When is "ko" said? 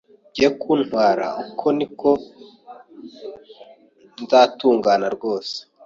1.99-2.09